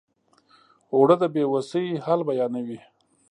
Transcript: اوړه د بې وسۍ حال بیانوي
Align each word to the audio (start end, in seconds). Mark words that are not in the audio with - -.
اوړه 0.93 1.15
د 1.21 1.23
بې 1.33 1.43
وسۍ 1.53 1.87
حال 2.03 2.19
بیانوي 2.27 2.79